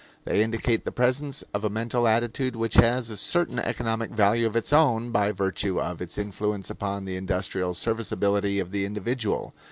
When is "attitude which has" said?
2.07-3.11